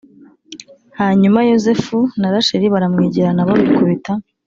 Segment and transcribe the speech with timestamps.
[0.99, 4.11] hanyuma Yozefu na Rasheli baramwegera na bo bikubita